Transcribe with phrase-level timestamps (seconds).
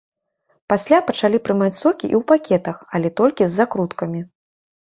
[0.71, 4.21] Пасля пачалі прымаць сокі і ў пакетах, але толькі з закруткамі.